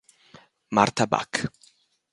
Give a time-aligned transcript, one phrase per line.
[0.79, 1.45] Marta Bach